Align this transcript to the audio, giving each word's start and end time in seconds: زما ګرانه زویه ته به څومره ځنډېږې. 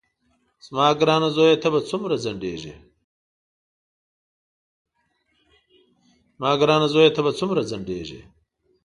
زما 0.65 0.87
ګرانه 0.99 1.29
زویه 1.35 1.55
ته 7.13 7.19
به 7.29 7.33
څومره 7.39 7.61
ځنډېږې. 7.69 8.21